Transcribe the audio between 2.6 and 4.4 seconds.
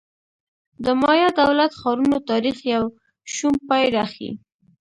یو شوم پای راښيي